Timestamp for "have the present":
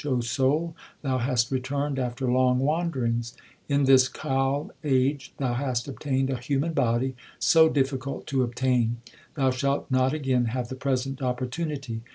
10.45-11.21